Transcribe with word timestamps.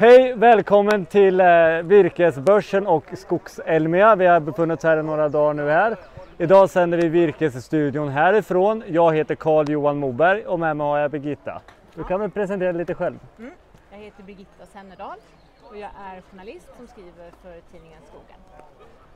Hej, 0.00 0.34
välkommen 0.34 1.06
till 1.06 1.40
eh, 1.40 1.46
Virkesbörsen 1.82 2.86
och 2.86 3.04
Skogselmia. 3.12 4.16
Vi 4.16 4.26
har 4.26 4.40
befunnit 4.40 4.78
oss 4.78 4.84
här 4.84 5.00
i 5.00 5.02
några 5.02 5.28
dagar 5.28 5.54
nu 5.54 5.70
här. 5.70 5.96
Idag 6.38 6.70
sänder 6.70 6.98
vi 6.98 7.08
Virkesstudion 7.08 8.08
härifrån. 8.08 8.82
Jag 8.88 9.16
heter 9.16 9.34
Carl 9.34 9.70
Johan 9.70 9.98
Moberg 9.98 10.46
och 10.46 10.60
med 10.60 10.76
mig 10.76 10.86
har 10.86 10.98
jag 10.98 11.10
Birgitta. 11.10 11.60
Du 11.94 12.04
kan 12.04 12.20
väl 12.20 12.30
presentera 12.30 12.72
dig 12.72 12.78
lite 12.78 12.94
själv? 12.94 13.18
Mm. 13.38 13.50
Jag 13.92 13.98
heter 13.98 14.22
Birgitta 14.22 14.66
Sennerdal 14.72 15.18
och 15.62 15.76
jag 15.76 15.90
är 16.14 16.22
journalist 16.30 16.68
som 16.76 16.86
skriver 16.86 17.30
för 17.42 17.72
tidningen 17.72 17.98
Skogen. 18.08 18.36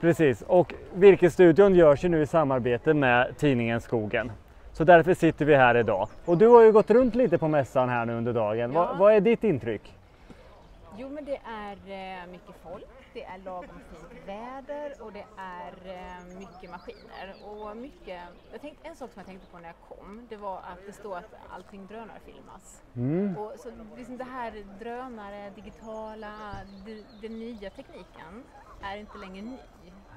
Precis, 0.00 0.42
och 0.42 0.74
Virkesstudion 0.94 1.74
görs 1.74 2.04
ju 2.04 2.08
nu 2.08 2.22
i 2.22 2.26
samarbete 2.26 2.94
med 2.94 3.36
tidningen 3.38 3.80
Skogen. 3.80 4.32
Så 4.72 4.84
därför 4.84 5.14
sitter 5.14 5.44
vi 5.44 5.54
här 5.54 5.76
idag. 5.76 6.08
Och 6.24 6.38
du 6.38 6.48
har 6.48 6.62
ju 6.62 6.72
gått 6.72 6.90
runt 6.90 7.14
lite 7.14 7.38
på 7.38 7.48
mässan 7.48 7.88
här 7.88 8.06
nu 8.06 8.16
under 8.16 8.32
dagen. 8.32 8.72
Ja. 8.72 8.78
Vad, 8.78 8.98
vad 8.98 9.14
är 9.14 9.20
ditt 9.20 9.44
intryck? 9.44 9.97
Jo 11.00 11.08
men 11.08 11.24
det 11.24 11.40
är 11.44 11.72
eh, 11.72 12.26
mycket 12.30 12.54
folk, 12.62 12.86
det 13.12 13.24
är 13.24 13.38
lagom 13.44 13.80
fint 13.90 14.26
väder 14.26 15.02
och 15.02 15.12
det 15.12 15.24
är 15.36 15.72
eh, 15.96 16.38
mycket 16.38 16.70
maskiner. 16.70 17.34
Och 17.44 17.76
mycket, 17.76 18.20
jag 18.52 18.60
tänkte, 18.60 18.88
en 18.88 18.96
sak 18.96 19.12
som 19.12 19.20
jag 19.20 19.26
tänkte 19.26 19.46
på 19.46 19.58
när 19.58 19.68
jag 19.68 19.98
kom, 19.98 20.26
det 20.28 20.36
var 20.36 20.56
att 20.56 20.86
det 20.86 20.92
står 20.92 21.16
att 21.16 21.34
allting 21.50 21.86
drönarfilmas. 21.86 22.82
Mm. 22.96 23.36
Och 23.36 23.52
så 23.58 23.70
liksom 23.96 24.16
det 24.16 24.24
här 24.24 24.52
drönare, 24.78 25.50
digitala, 25.54 26.32
det, 26.86 27.04
den 27.22 27.38
nya 27.38 27.70
tekniken 27.70 28.42
är 28.82 28.96
inte 28.96 29.18
längre 29.18 29.42
ny 29.42 29.58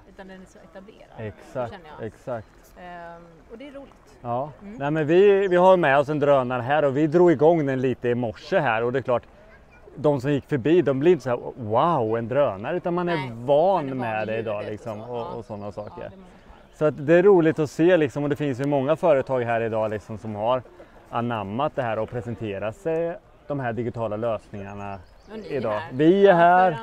utan 0.09 0.27
den 0.27 0.41
är 0.41 0.45
så 0.45 0.59
etablerad. 0.59 1.09
Exakt, 1.17 1.75
exakt. 2.01 2.77
Ehm, 2.77 3.23
och 3.51 3.57
det 3.57 3.67
är 3.67 3.71
roligt. 3.71 4.17
Ja, 4.21 4.51
Mm. 4.61 4.73
Nej, 4.73 4.91
men 4.91 5.07
vi, 5.07 5.47
vi 5.47 5.55
har 5.55 5.77
med 5.77 5.97
oss 5.99 6.09
en 6.09 6.19
drönare 6.19 6.61
här 6.61 6.85
och 6.85 6.97
vi 6.97 7.07
drog 7.07 7.31
igång 7.31 7.65
den 7.65 7.81
lite 7.81 8.09
i 8.09 8.15
morse 8.15 8.59
här 8.59 8.83
och 8.83 8.91
det 8.93 8.99
är 8.99 9.03
klart 9.03 9.23
de 9.95 10.21
som 10.21 10.31
gick 10.31 10.45
förbi 10.45 10.81
de 10.81 10.99
blir 10.99 11.11
inte 11.11 11.23
så 11.23 11.29
här 11.29 11.39
wow 11.55 12.17
en 12.17 12.27
drönare 12.27 12.77
utan 12.77 12.93
man 12.93 13.09
är 13.09 13.15
Nej, 13.15 13.31
van 13.45 13.75
man 13.75 13.85
är 13.85 13.89
van 13.91 13.97
med 13.97 14.27
vid 14.27 14.35
det 14.35 14.39
idag 14.39 14.63
liksom, 14.65 15.01
och, 15.01 15.17
ja. 15.17 15.25
och 15.27 15.45
sådana 15.45 15.65
Ja, 15.65 15.71
saker. 15.71 16.01
är 16.01 16.09
har. 16.09 16.11
Så 16.75 16.85
att 16.85 17.07
det 17.07 17.13
är 17.15 17.23
roligt 17.23 17.59
att 17.59 17.69
se 17.71 17.97
liksom, 17.97 18.23
och 18.23 18.29
det 18.29 18.35
finns 18.35 18.59
ju 18.59 18.65
många 18.65 18.95
företag 18.95 19.41
här 19.41 19.61
idag 19.61 19.89
liksom, 19.89 20.17
som 20.17 20.35
har 20.35 20.61
anammat 21.09 21.75
det 21.75 21.81
här 21.81 21.99
och 21.99 22.09
presenterat 22.09 22.75
sig 22.75 23.17
de 23.47 23.59
här 23.59 23.73
digitala 23.73 24.17
lösningarna 24.17 24.99
idag. 25.49 25.71
här. 25.71 25.89
Vi 25.93 26.25
är 26.25 26.29
Ja, 26.29 26.35
här 26.35 26.77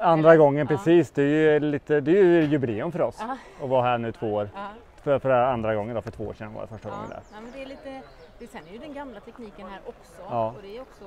andra 0.00 0.36
gången. 0.36 0.66
Ja. 0.70 0.76
precis. 0.76 1.10
Det 1.10 1.22
är 1.22 1.26
ju 1.52 1.60
lite, 1.60 2.00
det 2.00 2.10
är 2.10 2.24
ju 2.24 2.42
jubileum 2.44 2.92
för 2.92 3.00
oss 3.00 3.16
Ja. 3.20 3.36
att 3.64 3.70
vara 3.70 3.82
här 3.82 3.98
nu 3.98 4.12
två 4.12 4.34
år. 4.34 4.48
Ja. 4.54 4.60
För, 5.02 5.18
för 5.18 5.30
andra 5.30 5.74
gången 5.74 5.94
då, 5.94 6.02
för 6.02 6.10
två 6.10 6.24
år 6.24 6.34
sedan 6.34 6.54
var 6.54 6.62
det 6.62 6.68
första 6.68 6.88
Ja. 6.88 6.94
gången 6.94 7.10
där. 7.10 7.20
Ja, 7.32 7.40
det 8.38 8.46
sen 8.46 8.60
är 8.68 8.72
ju 8.72 8.78
den 8.78 8.94
gamla 8.94 9.20
tekniken 9.20 9.66
här 9.68 9.80
också 9.86 10.22
Ja. 10.30 10.54
och 10.56 10.62
det 10.62 10.76
är 10.76 10.80
också 10.80 11.04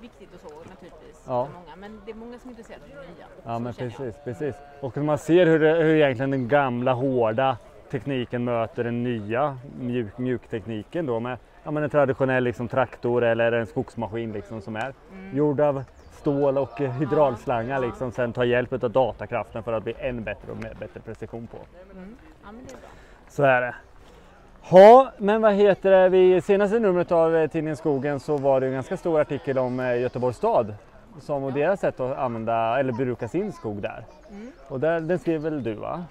viktigt 0.00 0.34
och 0.34 0.40
så 0.40 0.48
naturligtvis 0.70 1.24
Ja. 1.26 1.46
för 1.46 1.52
många. 1.52 1.76
Men 1.76 2.00
det 2.04 2.10
är 2.10 2.14
många 2.16 2.38
som 2.38 2.48
är 2.48 2.52
intresserade 2.52 2.84
av 2.84 2.90
det 2.90 2.96
nya. 2.96 3.26
Ja 3.44 3.58
men 3.58 3.66
jag. 3.66 3.76
precis, 3.76 4.14
precis. 4.24 4.54
Och 4.80 4.96
man 4.96 5.18
ser 5.18 5.46
hur, 5.46 5.58
det, 5.58 5.74
hur 5.74 5.94
egentligen 5.94 6.30
den 6.30 6.48
gamla 6.48 6.92
hårda 6.92 7.56
tekniken 7.90 8.44
möter 8.44 8.84
den 8.84 9.02
nya 9.02 9.58
mjuk, 9.80 10.18
mjuktekniken 10.18 11.06
då 11.06 11.20
med 11.20 11.38
ja, 11.64 11.70
men 11.70 11.82
en 11.82 11.90
traditionell 11.90 12.44
liksom, 12.44 12.68
traktor 12.68 13.24
eller 13.24 13.52
en 13.52 13.66
skogsmaskin 13.66 14.32
liksom, 14.32 14.60
som 14.60 14.76
är 14.76 14.94
Mm. 15.12 15.36
gjord 15.36 15.60
av 15.60 15.84
stål 16.12 16.58
och 16.58 16.78
hydraulslangar 16.80 17.80
Ja. 17.82 17.86
liksom, 17.86 18.12
sen 18.12 18.32
tar 18.32 18.44
hjälp 18.44 18.72
av 18.72 18.90
datakraften 18.90 19.62
för 19.62 19.72
att 19.72 19.84
bli 19.84 19.94
än 19.98 20.24
bättre 20.24 20.52
och 20.52 20.56
med 20.62 20.76
bättre 20.76 21.00
precision 21.00 21.46
på. 21.46 21.56
Mm. 21.92 22.16
Ja 22.44 22.52
men 22.52 22.64
det 22.66 22.72
är. 22.72 22.78
Så 23.28 23.42
är 23.42 23.60
det. 23.60 23.74
Ja, 24.70 25.12
men 25.18 25.42
vad 25.42 25.52
heter 25.54 26.10
det? 26.10 26.18
I 26.18 26.40
senaste 26.40 26.78
numret 26.78 27.12
av 27.12 27.36
eh, 27.36 27.50
tidningen 27.50 27.76
Skogen 27.76 28.20
så 28.20 28.36
var 28.36 28.60
det 28.60 28.66
en 28.66 28.72
ganska 28.72 28.96
stor 28.96 29.20
artikel 29.20 29.58
om 29.58 29.80
eh, 29.80 30.00
Göteborgs 30.00 30.36
stad 30.36 30.74
som 31.20 31.44
och 31.44 31.52
deras 31.52 31.80
sätt 31.80 32.00
att 32.00 32.18
använda 32.18 32.78
eller 32.80 32.92
bruka 32.92 33.28
sin 33.28 33.52
skog 33.52 33.82
där. 33.82 34.04
Mm. 34.30 34.52
Och 34.68 34.80
där, 34.80 35.00
den 35.00 35.18
skrev 35.18 35.40
väl 35.40 35.62
du 35.62 35.74
va? 35.74 36.04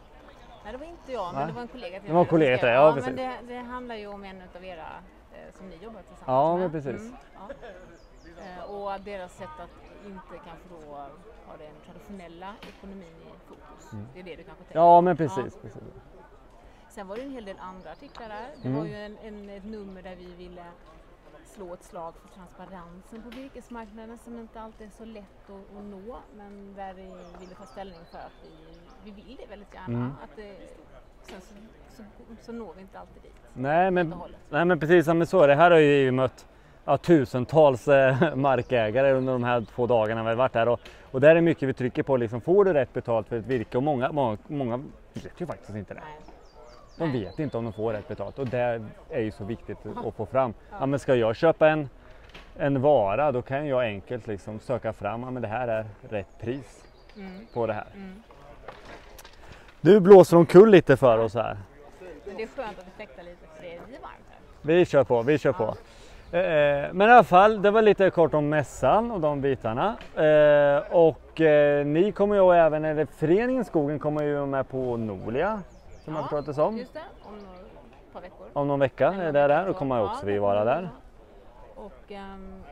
Nej 0.64 0.72
det 0.74 0.78
var 0.78 0.86
inte 0.86 1.12
jag 1.12 1.34
Nej. 1.34 1.34
men 1.36 1.48
det 1.48 1.54
var 1.54 1.62
en 1.62 1.68
kollega 1.68 2.00
till 2.00 2.08
Det 2.08 2.14
var 2.14 2.20
en 2.20 2.24
mig 2.26 2.30
kollega 2.30 2.58
till 2.58 2.68
dig, 2.68 2.76
skrev. 2.76 2.84
ja, 2.84 2.92
men 2.96 3.04
precis. 3.04 3.48
det, 3.48 3.54
det 3.54 3.60
handlar 3.60 3.96
ju 3.96 4.08
om 4.08 4.24
en 4.24 4.42
av 4.58 4.66
era 4.66 4.90
eh, 5.34 5.58
som 5.58 5.70
ni 5.70 5.76
jobbar 5.84 6.02
tillsammans 6.02 6.24
Ja, 6.28 6.52
med. 6.58 6.62
men 6.62 6.72
precis. 6.72 7.02
Mm, 7.02 7.16
ja. 8.58 8.66
Och 8.74 9.02
deras 9.06 9.34
sätt 9.38 9.56
att 9.64 10.06
inte 10.06 10.36
kanske 10.48 10.66
då 10.76 10.92
ha 11.48 11.54
den 11.58 11.76
traditionella 11.86 12.50
ekonomin 12.72 13.16
i 13.22 13.48
fokus. 13.50 13.92
Det 14.14 14.20
är 14.20 14.24
det 14.24 14.36
du 14.36 14.44
kanske 14.44 14.64
tänker 14.64 14.80
Mm. 14.80 14.86
Ja, 14.88 15.02
men 15.02 15.18
precis. 15.18 15.56
precis. 15.62 15.82
Sen 16.90 17.08
var 17.08 17.16
det 17.16 17.22
en 17.22 17.32
hel 17.32 17.46
del 17.46 17.56
andra 17.60 17.92
artiklar 17.92 18.30
där. 18.30 18.48
Det 18.62 18.68
Mm. 18.68 18.80
var 18.80 18.86
ju 18.88 18.96
en, 18.96 19.18
en, 19.24 19.50
ett 19.50 19.66
nummer 19.66 20.02
där 20.02 20.16
vi 20.16 20.34
ville 20.46 20.64
slå 21.46 21.74
ett 21.74 21.84
slag 21.84 22.14
för 22.22 22.28
transparensen 22.36 23.22
på 23.24 23.30
virkesmarknaden 23.30 24.18
som 24.18 24.40
inte 24.40 24.62
alltid 24.62 24.88
är 24.88 24.92
så 24.92 25.06
lätt 25.06 25.50
att, 25.50 25.78
att 25.78 25.84
nå 25.84 26.18
men 26.38 26.74
där 26.76 26.94
vi 26.94 27.04
ville 27.40 27.56
ta 27.56 27.66
ställning 27.66 28.00
för 28.12 28.18
att 28.18 28.32
vi, 28.44 29.12
vi 29.12 29.22
vill 29.22 29.38
det 29.40 29.46
väldigt 29.50 29.74
gärna. 29.74 29.98
Mm. 29.98 30.12
Att 30.24 30.36
det, 30.36 30.56
sen 31.22 31.42
så, 31.42 31.54
så, 31.98 32.04
så 32.46 32.52
når 32.52 32.74
vi 32.76 32.82
inte 32.82 33.00
alltid 33.00 33.22
dit. 33.22 33.34
Nej, 33.54 33.92
men, 33.92 34.14
nej 34.50 34.66
men 34.66 34.80
precis, 34.80 35.08
men 35.08 35.28
så 35.28 35.48
det. 35.48 35.56
Här 35.56 35.72
har 35.72 35.78
ju 35.78 35.86
EU 36.06 36.12
mött 36.12 36.48
ja, 36.86 36.98
tusentals 36.98 37.88
eh, 37.88 38.36
markägare 38.36 39.12
under 39.14 39.34
de 39.34 39.44
här 39.44 39.66
två 39.76 39.88
dagarna 39.88 40.24
vi 40.24 40.30
har 40.30 40.36
varit 40.36 40.56
här 40.56 40.68
och, 40.70 40.80
och 41.12 41.22
där 41.22 41.36
är 41.36 41.42
mycket 41.42 41.70
vi 41.70 41.74
trycker 41.74 42.04
på, 42.04 42.18
liksom, 42.18 42.42
får 42.42 42.66
du 42.66 42.74
rätt 42.74 42.94
betalt 42.94 43.28
för 43.28 43.36
ett 43.38 43.46
virke? 43.46 43.78
Och 43.78 43.84
många, 43.84 44.12
många, 44.12 44.38
många 44.48 44.78
vet 45.14 45.42
ju 45.42 45.46
faktiskt 45.46 45.70
inte 45.78 45.94
det. 45.94 46.00
Nej. 46.00 46.39
De 47.00 47.12
vet 47.12 47.40
inte 47.40 47.58
om 47.58 47.64
de 47.64 47.74
får 47.74 47.94
rätt 47.94 48.08
betalt 48.08 48.40
och 48.40 48.48
det 48.48 48.82
är 49.10 49.20
ju 49.20 49.32
så 49.32 49.44
viktigt 49.44 49.78
att 50.06 50.16
få 50.16 50.26
fram. 50.26 50.54
Ja, 50.80 50.86
men 50.86 51.00
ska 51.00 51.16
jag 51.16 51.36
köpa 51.36 51.70
en, 51.70 51.90
en 52.58 52.82
vara 52.82 53.32
då 53.32 53.42
kan 53.42 53.68
jag 53.68 53.84
enkelt 53.84 54.28
liksom 54.28 54.60
söka 54.60 54.94
fram, 54.94 55.24
ja, 55.24 55.32
men 55.32 55.42
det 55.42 55.48
här 55.48 55.68
är 55.68 55.86
rätt 56.10 56.40
pris 56.42 56.86
Mm. 57.18 57.48
på 57.54 57.68
det 57.68 57.74
här. 57.74 57.88
Mm. 57.96 58.24
Du 59.82 60.00
blåser 60.00 60.38
omkull 60.38 60.70
lite 60.70 60.98
för 60.98 61.18
oss 61.18 61.34
här. 61.34 61.58
Men 62.26 62.38
det 62.38 62.44
är 62.44 62.48
skönt 62.48 62.80
att 62.80 62.86
det 62.86 62.92
fläktar 62.96 63.24
lite 63.24 63.48
för 63.56 63.64
det 63.64 63.74
är 63.74 63.80
varmt 63.80 64.26
här. 64.30 64.40
Vi 64.62 64.86
kör 64.86 65.04
på, 65.04 65.22
vi 65.22 65.38
kör 65.38 65.52
på. 65.52 65.64
Eh, 66.38 66.94
men 66.94 67.02
i 67.02 67.12
alla 67.12 67.24
fall, 67.24 67.62
det 67.62 67.72
var 67.72 67.82
lite 67.82 68.10
kort 68.10 68.34
om 68.34 68.50
mässan 68.50 69.12
och 69.12 69.22
de 69.22 69.42
bitarna. 69.42 69.96
Eh, 70.16 70.96
och 70.96 71.42
eh, 71.42 71.86
ni 71.86 72.12
kommer 72.12 72.36
ju 72.36 72.54
även, 72.54 72.86
eller 72.86 73.06
föreningen 73.06 73.66
Skogen 73.66 74.00
kommer 74.00 74.24
ju 74.24 74.46
med 74.46 74.70
på 74.70 74.98
Nolia, 74.98 75.62
som 76.10 76.16
Ja, 76.16 76.22
förstått 76.22 76.46
det 76.46 76.54
som. 76.54 76.78
Just 76.78 76.94
det, 76.94 77.04
om 77.24 77.38
några 77.38 77.58
par 78.14 78.22
veckor. 78.22 78.48
Om 78.54 78.68
någon 78.68 78.80
vecka 78.80 79.08
är 79.08 79.34
det 79.34 79.48
där, 79.48 79.66
då 79.68 79.74
kommer 79.74 80.04
också 80.04 80.26
vi 80.26 80.40
vara 80.40 80.64
där. 80.64 80.90
Och 81.76 82.12
ehm, 82.12 82.64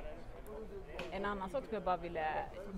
en 1.11 1.25
annan 1.25 1.49
sak 1.49 1.63
som 1.65 1.73
jag 1.73 1.83
bara 1.83 1.97
ville 1.97 2.25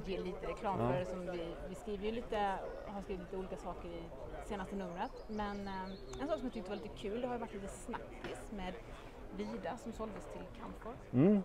ge 0.05 0.17
lite 0.19 0.47
reklam 0.47 0.79
Ja. 0.79 0.93
för 0.93 1.03
som 1.05 1.31
vi, 1.31 1.55
vi 1.69 1.75
skriver 1.75 2.05
ju 2.05 2.11
lite, 2.11 2.53
har 2.87 3.01
skrivit 3.01 3.21
lite 3.23 3.37
olika 3.37 3.57
saker 3.57 3.89
i 3.89 4.01
senaste 4.45 4.75
numret. 4.75 5.11
Men 5.27 5.67
ehm, 5.67 5.91
en 6.21 6.27
sak 6.27 6.37
som 6.37 6.45
jag 6.45 6.53
tyckte 6.53 6.69
var 6.69 6.77
lite 6.77 6.97
kul, 6.97 7.21
det 7.21 7.27
har 7.27 7.35
ju 7.35 7.39
varit 7.39 7.53
lite 7.53 7.67
snackis 7.67 8.51
med 8.51 8.73
Vida 9.37 9.77
som 9.77 9.91
såldes 9.91 10.25
till 10.25 10.61
Camfor. 10.61 10.93
Mm. 11.13 11.43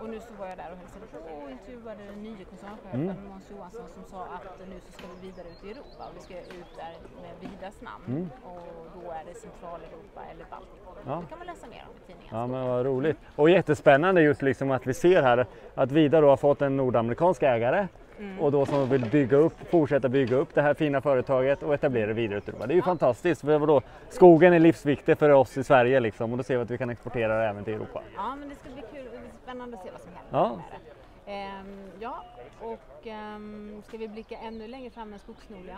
Och 0.00 0.08
nu 0.08 0.20
så 0.20 0.32
var 0.40 0.46
jag 0.46 0.58
där 0.62 0.70
och 0.72 0.78
hälsade 0.82 1.06
på 1.12 1.18
och 1.44 1.50
intervjuade 1.50 2.02
den 2.10 2.22
nya 2.22 2.44
koncernchefen 2.44 3.00
Mm. 3.10 3.28
Måns 3.28 3.50
Johansson 3.50 3.88
som 3.94 4.04
sa 4.12 4.20
att 4.36 4.68
nu 4.68 4.76
så 4.86 4.92
ska 4.92 5.04
vi 5.12 5.26
vidare 5.26 5.48
ut 5.52 5.64
i 5.64 5.70
Europa 5.70 6.02
och 6.08 6.16
vi 6.16 6.20
ska 6.20 6.34
ut 6.38 6.70
där 6.82 6.94
med 7.22 7.32
Vidas 7.40 7.80
namn 7.80 8.04
Mm. 8.06 8.28
och 8.44 8.86
då 8.96 9.10
är 9.10 9.22
det 9.28 9.34
Centraleuropa 9.34 10.20
eller 10.30 10.44
Baltikum. 10.50 10.94
Ja. 11.06 11.16
Det 11.22 11.26
kan 11.28 11.38
man 11.38 11.46
läsa 11.46 11.66
mer 11.66 11.84
om 11.88 11.94
i 11.96 12.06
tidningen. 12.06 12.34
Ja 12.36 12.46
men 12.46 12.66
vad 12.68 12.86
roligt. 12.86 13.18
Och 13.36 13.50
jättespännande 13.50 14.22
just 14.22 14.42
liksom 14.42 14.70
att 14.70 14.86
vi 14.86 14.94
ser 14.94 15.22
här 15.22 15.46
att 15.74 15.92
Vida 15.92 16.20
då 16.20 16.28
har 16.28 16.36
fått 16.36 16.62
en 16.62 16.76
nordamerikansk 16.76 17.42
ägare 17.42 17.88
Mm. 18.18 18.40
och 18.40 18.52
då 18.52 18.66
som 18.66 18.88
vill 18.88 19.04
bygga 19.10 19.36
upp, 19.36 19.68
fortsätta 19.70 20.08
bygga 20.08 20.36
upp 20.36 20.54
det 20.54 20.62
här 20.62 20.74
fina 20.74 21.00
företaget 21.00 21.62
och 21.62 21.74
etablera 21.74 22.06
det 22.06 22.12
vidare. 22.12 22.40
Det 22.46 22.72
är 22.72 22.76
ju 22.76 22.82
fantastiskt. 22.82 23.40
För 23.40 23.58
vadå? 23.58 23.82
Skogen 24.08 24.52
är 24.52 24.58
livsviktig 24.58 25.18
för 25.18 25.30
oss 25.30 25.56
i 25.56 25.64
Sverige 25.64 26.00
liksom 26.00 26.32
och 26.32 26.38
då 26.38 26.44
ser 26.44 26.56
vi 26.56 26.62
att 26.62 26.70
vi 26.70 26.78
kan 26.78 26.90
exportera 26.90 27.38
det 27.38 27.44
även 27.48 27.64
till 27.64 27.74
Europa. 27.74 28.02
Ja, 28.16 28.36
men 28.36 28.48
det 28.48 28.54
ska 28.54 28.68
bli 28.70 28.82
kul 28.92 29.06
och 29.06 29.38
spännande 29.42 29.76
att 29.76 29.82
se 29.84 29.90
vad 29.90 30.00
som 30.00 30.10
händer 30.12 30.38
Ja. 30.38 30.56
med 30.56 30.80
det. 31.26 31.32
Ehm, 31.32 31.90
ja, 32.00 32.24
och 32.60 33.06
um, 33.36 33.82
ska 33.88 33.96
vi 33.96 34.08
blicka 34.08 34.36
ännu 34.38 34.68
längre 34.68 34.90
fram 34.90 35.12
än 35.12 35.18
Skogsnolia 35.18 35.76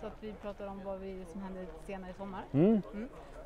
så 0.00 0.06
att 0.06 0.16
vi 0.20 0.32
pratar 0.32 0.66
om 0.66 0.80
vad 0.84 1.00
vi, 1.00 1.24
som 1.32 1.42
händer 1.42 1.66
senare 1.86 2.10
i 2.10 2.14
sommar. 2.14 2.42
Mm, 2.52 2.82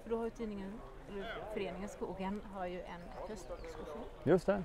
För 0.02 0.10
då 0.10 0.16
har 0.16 0.24
ju 0.24 0.30
tidningen, 0.30 0.72
eller 1.10 1.26
föreningen 1.54 1.88
Skogen 1.88 2.40
har 2.54 2.66
ju 2.66 2.80
en 2.80 3.00
höstexkursion 3.28 4.02
just 4.24 4.46
det. 4.46 4.62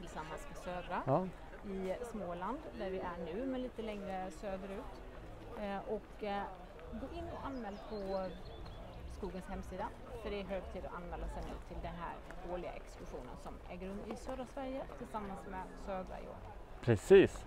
tillsammans 0.00 0.46
med 0.48 0.56
Södra 0.64 1.02
Ja. 1.06 1.26
I 1.66 1.94
Småland 2.12 2.58
där 2.78 2.90
vi 2.90 2.98
är 2.98 3.16
nu 3.34 3.46
men 3.46 3.62
lite 3.62 3.82
längre 3.82 4.30
söderut. 4.30 4.92
Eh, 5.60 5.92
och 5.94 6.24
eh, 6.24 6.42
gå 6.92 7.06
in 7.18 7.24
och 7.32 7.46
anmäl 7.46 7.74
på 7.90 8.22
Skogens 9.16 9.44
hemsida 9.48 9.84
för 10.22 10.30
det 10.30 10.40
är 10.40 10.44
hög 10.44 10.62
tid 10.72 10.82
att 10.86 10.94
anmäla 10.94 11.26
sig 11.28 11.42
nu 11.42 11.54
till 11.68 11.76
den 11.82 11.92
här 11.94 12.14
årliga 12.54 12.70
exkursionen 12.72 13.36
som 13.42 13.52
äger 13.70 13.86
rum 13.88 13.98
i 14.12 14.16
södra 14.16 14.46
Sverige 14.54 14.82
tillsammans 14.98 15.40
med 15.50 15.60
södra 15.86 16.18
i 16.24 16.28
år. 16.28 16.36
Precis. 16.82 17.44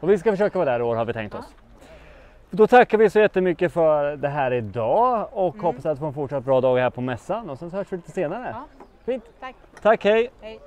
Och 0.00 0.10
vi 0.10 0.18
ska 0.18 0.30
försöka 0.30 0.58
vara 0.58 0.70
där 0.70 0.80
i 0.80 0.82
år 0.82 0.96
har 0.96 1.04
vi 1.04 1.12
tänkt 1.12 1.32
Ja. 1.34 1.38
oss. 1.38 1.54
Då 2.50 2.66
tackar 2.66 2.98
vi 2.98 3.10
så 3.10 3.18
jättemycket 3.18 3.72
för 3.72 4.16
det 4.16 4.28
här 4.28 4.52
idag 4.52 5.28
och 5.32 5.54
Mm. 5.54 5.64
hoppas 5.66 5.86
att 5.86 5.98
få 5.98 6.06
en 6.06 6.14
fortsatt 6.14 6.44
bra 6.44 6.60
dag 6.60 6.78
här 6.78 6.90
på 6.90 7.00
mässan 7.00 7.50
och 7.50 7.58
sen 7.58 7.70
så 7.70 7.76
hörs 7.76 7.92
vi 7.92 7.96
lite 7.96 8.10
senare. 8.10 8.48
Ja, 8.52 8.64
Fint. 9.04 9.24
tack! 9.40 9.56
Tack, 9.82 10.04
hej! 10.04 10.30
Hej! 10.40 10.60